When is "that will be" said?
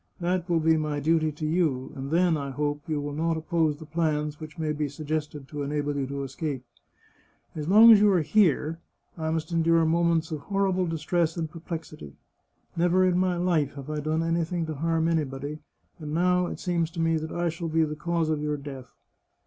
0.19-0.77